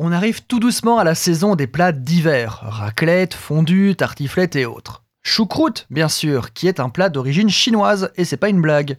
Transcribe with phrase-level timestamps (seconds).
[0.00, 5.04] On arrive tout doucement à la saison des plats d'hiver, raclette, fondue, tartiflette et autres.
[5.22, 8.98] Choucroute, bien sûr, qui est un plat d'origine chinoise, et c'est pas une blague.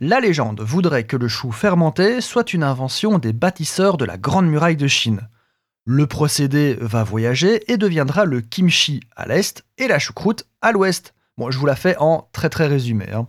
[0.00, 4.48] La légende voudrait que le chou fermenté soit une invention des bâtisseurs de la Grande
[4.48, 5.28] Muraille de Chine.
[5.84, 11.14] Le procédé va voyager et deviendra le kimchi à l'est et la choucroute à l'ouest.
[11.38, 13.06] Bon, je vous la fais en très très résumé.
[13.12, 13.28] Hein.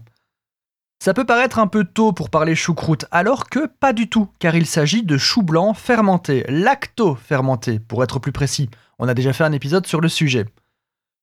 [1.04, 4.56] Ça peut paraître un peu tôt pour parler choucroute, alors que pas du tout, car
[4.56, 8.70] il s'agit de chou blanc fermenté, lacto-fermenté pour être plus précis.
[9.00, 10.46] On a déjà fait un épisode sur le sujet.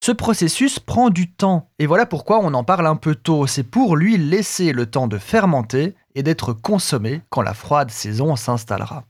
[0.05, 3.47] Ce processus prend du temps, et voilà pourquoi on en parle un peu tôt.
[3.47, 8.37] C'est pour lui laisser le temps de fermenter et d'être consommé quand la froide saison
[8.37, 9.05] s'installera.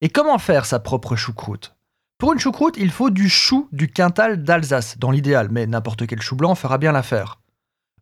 [0.00, 1.76] Et comment faire sa propre choucroute?
[2.16, 6.22] Pour une choucroute, il faut du chou du quintal d'Alsace, dans l'idéal, mais n'importe quel
[6.22, 7.40] chou blanc fera bien l'affaire.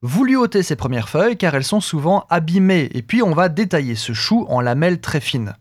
[0.06, 3.48] Vous lui ôtez ses premières feuilles car elles sont souvent abîmées et puis on va
[3.48, 5.56] détailler ce chou en lamelles très fines.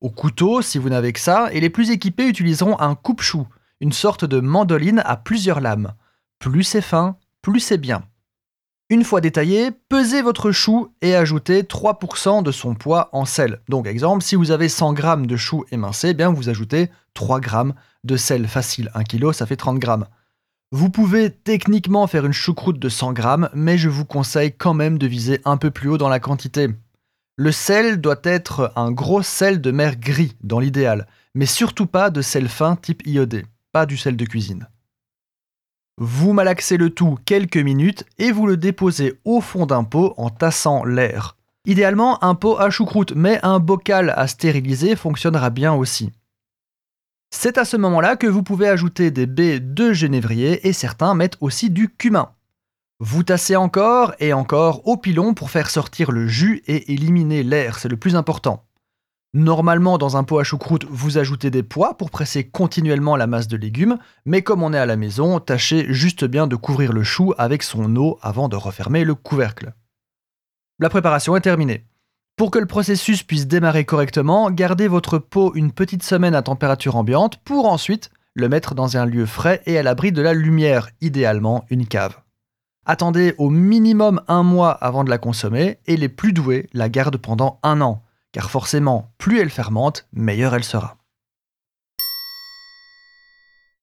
[0.00, 3.46] Au couteau, si vous n'avez que ça, et les plus équipés utiliseront un coupe-chou,
[3.80, 5.92] une sorte de mandoline à plusieurs lames.
[6.38, 8.04] Plus c'est fin, plus c'est bien.
[8.88, 13.60] Une fois détaillé, pesez votre chou et ajoutez 3% de son poids en sel.
[13.68, 17.42] Donc exemple, si vous avez 100 g de chou émincé, eh bien vous ajoutez 3
[17.42, 17.50] g
[18.04, 18.90] de sel facile.
[18.94, 19.88] 1 kg, ça fait 30 g.
[20.74, 24.96] Vous pouvez techniquement faire une choucroute de 100 grammes, mais je vous conseille quand même
[24.96, 26.68] de viser un peu plus haut dans la quantité.
[27.36, 32.08] Le sel doit être un gros sel de mer gris dans l'idéal, mais surtout pas
[32.08, 34.66] de sel fin type iodé, pas du sel de cuisine.
[35.98, 40.30] Vous malaxez le tout quelques minutes et vous le déposez au fond d'un pot en
[40.30, 41.36] tassant l'air.
[41.66, 46.12] Idéalement un pot à choucroute, mais un bocal à stériliser fonctionnera bien aussi.
[47.34, 51.38] C'est à ce moment-là que vous pouvez ajouter des baies de genévrier et certains mettent
[51.40, 52.30] aussi du cumin.
[53.00, 57.78] Vous tassez encore et encore au pilon pour faire sortir le jus et éliminer l'air,
[57.78, 58.64] c'est le plus important.
[59.34, 63.48] Normalement, dans un pot à choucroute, vous ajoutez des pois pour presser continuellement la masse
[63.48, 67.02] de légumes, mais comme on est à la maison, tâchez juste bien de couvrir le
[67.02, 69.72] chou avec son eau avant de refermer le couvercle.
[70.78, 71.86] La préparation est terminée.
[72.42, 76.96] Pour que le processus puisse démarrer correctement, gardez votre pot une petite semaine à température
[76.96, 80.88] ambiante pour ensuite le mettre dans un lieu frais et à l'abri de la lumière,
[81.00, 82.18] idéalement une cave.
[82.84, 87.16] Attendez au minimum un mois avant de la consommer et les plus doués la gardent
[87.16, 90.96] pendant un an, car forcément, plus elle fermente, meilleure elle sera.